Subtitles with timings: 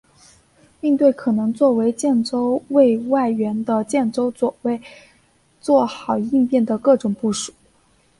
[0.79, 4.81] 并对可能作为建州卫外援的建州左卫
[5.61, 7.53] 作好应变的各种部署。